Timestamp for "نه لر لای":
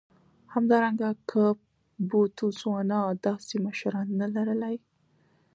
4.19-4.77